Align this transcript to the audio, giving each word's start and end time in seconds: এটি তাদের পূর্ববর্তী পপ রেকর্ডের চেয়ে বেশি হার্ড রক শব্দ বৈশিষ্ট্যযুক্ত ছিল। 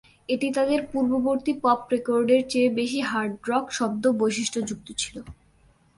এটি 0.29 0.47
তাদের 0.51 0.79
পূর্ববর্তী 0.91 1.53
পপ 1.63 1.79
রেকর্ডের 1.93 2.41
চেয়ে 2.49 2.69
বেশি 2.79 2.99
হার্ড 3.01 3.33
রক 3.49 3.65
শব্দ 3.71 4.03
বৈশিষ্ট্যযুক্ত 4.21 4.87
ছিল। 4.97 5.15